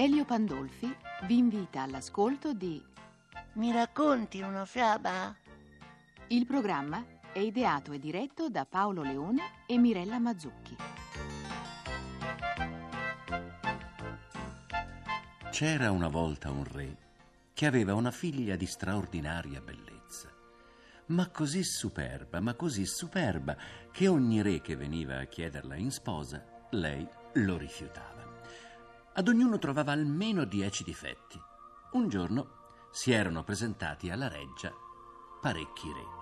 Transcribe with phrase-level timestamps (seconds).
[0.00, 0.96] Elio Pandolfi
[1.26, 2.82] vi invita all'ascolto di
[3.56, 5.36] Mi racconti una fiaba?
[6.28, 7.04] Il programma
[7.34, 10.76] è ideato e diretto da Paolo Leone e Mirella Mazzucchi.
[15.50, 16.96] C'era una volta un re
[17.52, 20.30] che aveva una figlia di straordinaria bellezza,
[21.08, 23.54] ma così superba, ma così superba,
[23.92, 28.09] che ogni re che veniva a chiederla in sposa, lei lo rifiutava.
[29.12, 31.40] Ad ognuno trovava almeno dieci difetti.
[31.92, 32.58] Un giorno
[32.90, 34.72] si erano presentati alla reggia
[35.40, 36.18] parecchi re.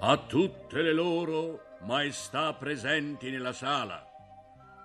[0.00, 4.06] A tutte le loro maestà presenti nella sala,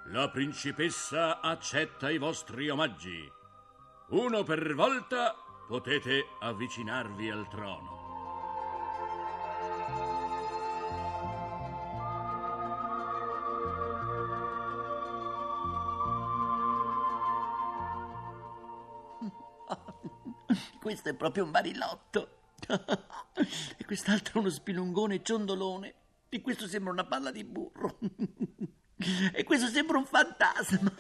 [0.08, 3.30] la principessa accetta i vostri omaggi.
[4.10, 5.36] Uno per volta
[5.68, 7.99] potete avvicinarvi al trono.
[20.80, 22.38] Questo è proprio un barilotto.
[23.78, 25.96] e quest'altro uno spilungone ciondolone.
[26.30, 27.98] E questo sembra una palla di burro.
[29.34, 30.94] e questo sembra un fantasma.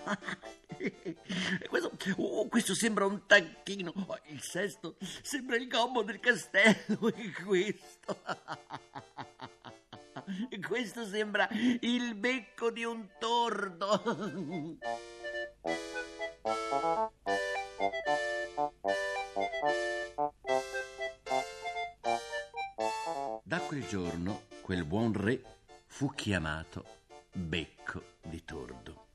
[0.77, 3.93] e questo, oh, questo sembra un tacchino.
[3.95, 7.13] Oh, il sesto sembra il gobbo del castello.
[7.13, 8.21] E questo.
[10.49, 14.77] e questo sembra il becco di un tordo.
[23.43, 25.41] Da quel giorno quel buon re
[25.85, 26.85] fu chiamato
[27.33, 29.07] Becco di Tordo.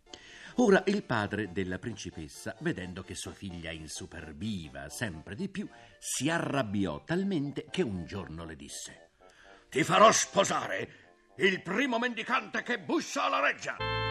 [0.56, 5.66] Ora il padre della principessa, vedendo che sua figlia insuperbiva sempre di più,
[5.98, 9.12] si arrabbiò talmente che un giorno le disse:
[9.70, 10.88] Ti farò sposare
[11.36, 14.03] il primo mendicante che bussa alla reggia.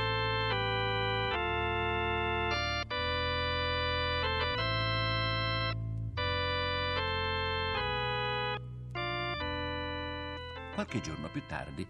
[10.74, 11.88] Qualche giorno più tardi,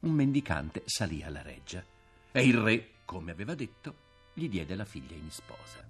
[0.00, 1.84] un mendicante salì alla reggia
[2.32, 3.94] e il re, come aveva detto,
[4.32, 5.86] gli diede la figlia in sposa.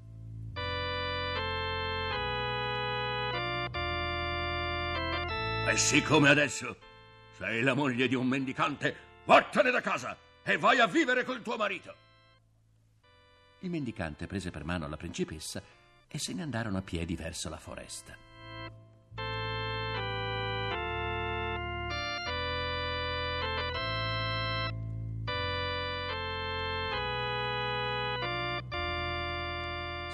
[5.69, 6.77] E siccome adesso
[7.39, 11.57] sei la moglie di un mendicante, vattene da casa e vai a vivere col tuo
[11.57, 11.95] marito.
[13.61, 15.63] Il mendicante prese per mano la principessa
[16.09, 18.32] e se ne andarono a piedi verso la foresta.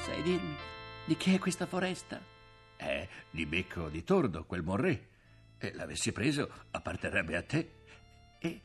[0.08, 0.56] Sai dirmi
[1.04, 2.18] di chi è questa foresta?
[2.78, 5.08] Eh, di becco di tordo, quel re.
[5.58, 7.70] E l'avessi preso, apparterrebbe a te.
[8.38, 8.60] E,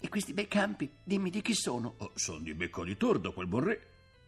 [0.00, 1.96] e questi bei campi, dimmi di chi sono?
[1.98, 3.86] Oh, sono di becco di tordo, quel re.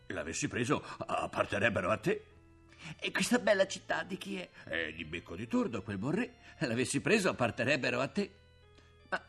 [0.08, 2.24] L'avessi preso, apparterebbero a te.
[3.00, 4.50] E questa bella città di chi è?
[4.66, 6.34] Eh, di becco di tordo, quel buon re.
[6.58, 8.30] L'avessi preso, apparterebbero a te.
[9.08, 9.24] Ma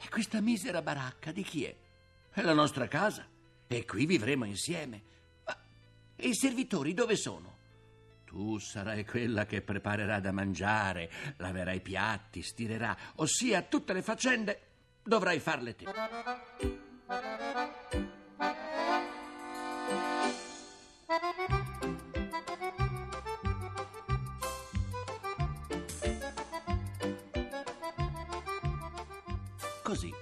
[0.00, 1.74] e questa misera baracca di chi è?
[2.30, 3.26] È la nostra casa.
[3.66, 5.16] E qui vivremo insieme.
[6.20, 7.56] E i servitori dove sono?
[8.24, 14.60] Tu sarai quella che preparerà da mangiare, laverà i piatti, stirerà, ossia tutte le faccende
[15.04, 15.84] dovrai farle te.
[29.84, 30.12] Così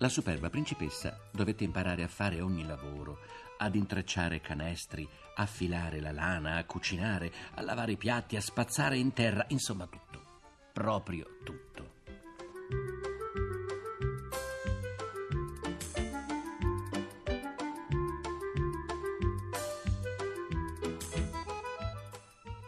[0.00, 3.18] la superba principessa dovette imparare a fare ogni lavoro,
[3.58, 8.96] ad intrecciare canestri, a filare la lana, a cucinare, a lavare i piatti, a spazzare
[8.96, 10.40] in terra, insomma tutto,
[10.72, 11.98] proprio tutto.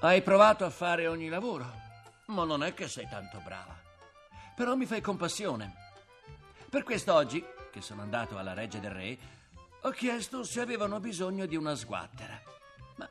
[0.00, 1.64] Hai provato a fare ogni lavoro,
[2.26, 3.74] ma non è che sei tanto brava.
[4.54, 5.81] Però mi fai compassione.
[6.72, 9.18] Per quest'oggi, che sono andato alla reggia del re,
[9.82, 12.40] ho chiesto se avevano bisogno di una sguattera.
[12.96, 13.06] Ma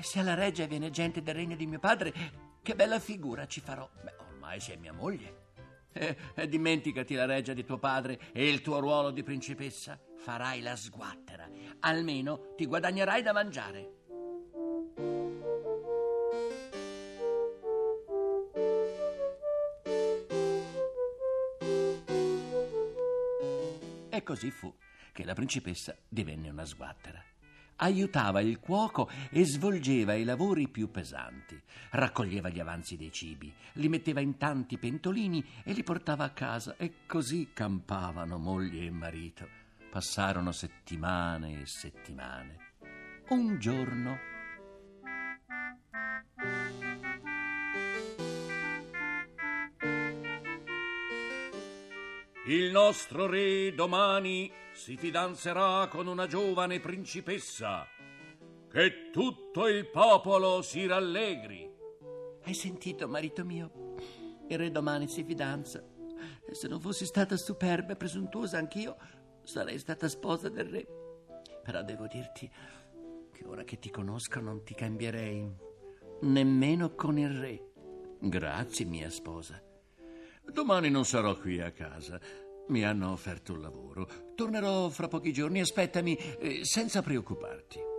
[0.00, 2.12] se alla reggia viene gente del regno di mio padre,
[2.62, 3.90] che bella figura ci farò.
[4.04, 5.40] Beh, ormai sei mia moglie.
[5.90, 9.98] E, e dimenticati la reggia di tuo padre e il tuo ruolo di principessa.
[10.18, 11.50] Farai la sguattera.
[11.80, 14.01] Almeno ti guadagnerai da mangiare.
[24.32, 24.74] Così fu
[25.12, 27.22] che la principessa divenne una sguattera.
[27.76, 31.60] aiutava il cuoco e svolgeva i lavori più pesanti.
[31.90, 36.76] Raccoglieva gli avanzi dei cibi, li metteva in tanti pentolini e li portava a casa
[36.76, 39.48] e così campavano moglie e marito.
[39.90, 42.56] Passarono settimane e settimane.
[43.30, 44.18] Un giorno
[52.52, 57.86] Il nostro re domani si fidanzerà con una giovane principessa.
[58.70, 61.66] Che tutto il popolo si rallegri.
[62.42, 63.94] Hai sentito, marito mio?
[64.48, 65.82] Il re domani si fidanza.
[66.46, 68.98] E se non fossi stata superba e presuntuosa anch'io,
[69.44, 70.86] sarei stata sposa del re.
[71.62, 72.50] Però devo dirti
[73.32, 75.50] che ora che ti conosco non ti cambierei
[76.20, 77.72] nemmeno con il re.
[78.20, 79.58] Grazie, mia sposa.
[80.44, 82.20] Domani non sarò qui a casa.
[82.68, 84.08] Mi hanno offerto un lavoro.
[84.34, 85.60] Tornerò fra pochi giorni.
[85.60, 87.90] Aspettami eh, senza preoccuparti.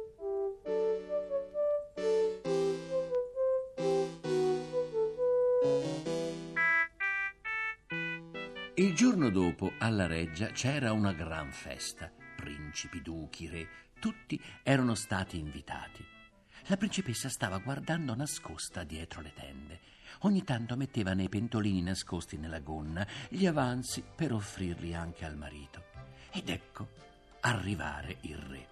[8.76, 12.12] Il giorno dopo alla reggia c'era una gran festa.
[12.36, 13.68] Principi, duchi, re,
[14.00, 16.04] tutti erano stati invitati.
[16.68, 19.80] La principessa stava guardando nascosta dietro le tende
[20.22, 25.84] Ogni tanto metteva nei pentolini nascosti nella gonna gli avanzi per offrirli anche al marito.
[26.32, 26.88] Ed ecco
[27.42, 28.68] arrivare il re.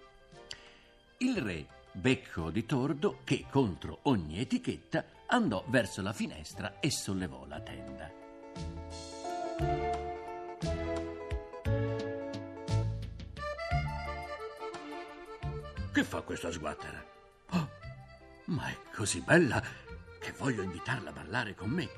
[1.18, 7.46] Il re, becco di tordo, che contro ogni etichetta andò verso la finestra e sollevò
[7.46, 8.10] la tenda.
[15.92, 17.11] Che fa questa sguattera?
[18.52, 19.62] Ma è così bella
[20.20, 21.88] che voglio invitarla a ballare con me.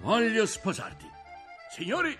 [0.00, 1.06] Voglio sposarti.
[1.72, 2.16] Signori,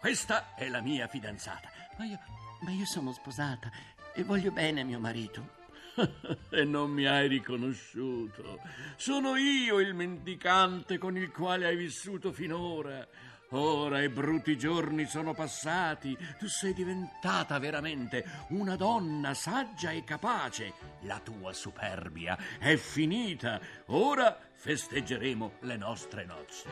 [0.00, 1.70] questa è la mia fidanzata.
[1.96, 2.18] Ma io,
[2.62, 3.70] ma io sono sposata
[4.12, 5.54] e voglio bene a mio marito.
[6.50, 8.58] e non mi hai riconosciuto.
[8.96, 13.06] Sono io il mendicante con il quale hai vissuto finora.
[13.50, 20.72] Ora i brutti giorni sono passati, tu sei diventata veramente una donna saggia e capace.
[21.02, 23.60] La tua superbia è finita.
[23.86, 26.68] Ora festeggeremo le nostre nozze.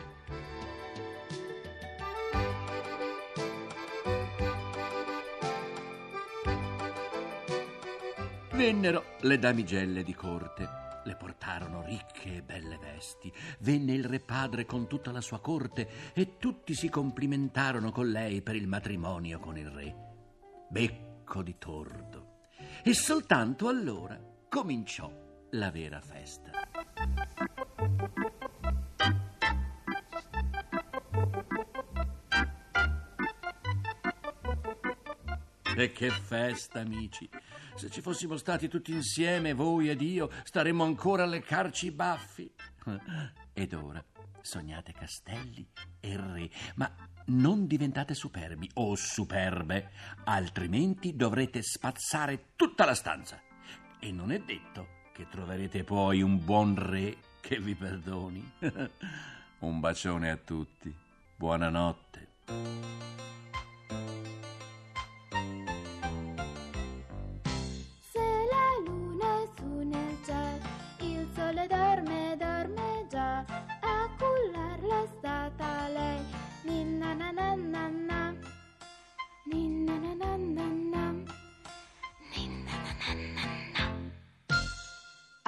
[8.52, 13.32] Vennero le damigelle di corte le portarono ricche e belle vesti.
[13.60, 18.42] Venne il re padre con tutta la sua corte e tutti si complimentarono con lei
[18.42, 19.94] per il matrimonio con il re.
[20.68, 22.48] Becco di tordo.
[22.82, 24.18] E soltanto allora
[24.48, 25.10] cominciò
[25.50, 26.50] la vera festa.
[35.76, 37.28] E che festa, amici!
[37.76, 42.50] Se ci fossimo stati tutti insieme, voi ed io, staremmo ancora a leccarci i baffi.
[43.52, 44.02] Ed ora
[44.40, 45.66] sognate castelli
[46.00, 46.94] e re, ma
[47.26, 49.90] non diventate superbi o superbe,
[50.24, 53.40] altrimenti dovrete spazzare tutta la stanza.
[53.98, 58.52] E non è detto che troverete poi un buon re che vi perdoni.
[59.60, 60.94] un bacione a tutti.
[61.36, 62.28] Buonanotte.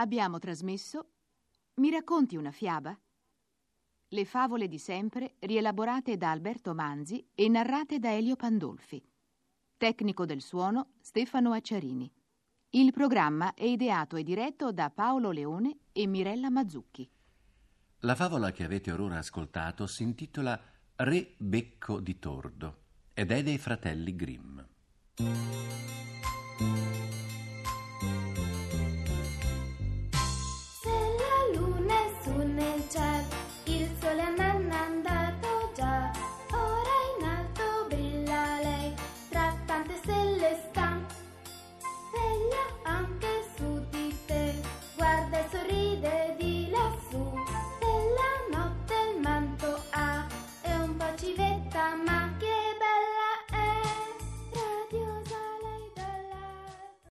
[0.07, 1.15] Abbiamo trasmesso
[1.81, 2.97] Mi racconti una fiaba?
[4.07, 9.05] Le favole di sempre rielaborate da Alberto Manzi e narrate da Elio Pandolfi.
[9.77, 12.09] Tecnico del suono Stefano Acciarini.
[12.71, 17.11] Il programma è ideato e diretto da Paolo Leone e Mirella Mazzucchi.
[18.03, 20.57] La favola che avete orora ascoltato si intitola
[20.95, 22.83] Re Becco di Tordo
[23.13, 24.61] ed è dei fratelli Grimm.